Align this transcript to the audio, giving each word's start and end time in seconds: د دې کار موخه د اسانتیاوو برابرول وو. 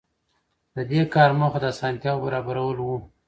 د 0.75 0.77
دې 0.91 1.01
کار 1.13 1.29
موخه 1.39 1.59
د 1.61 1.65
اسانتیاوو 1.73 2.23
برابرول 2.25 2.77
وو. 2.81 2.95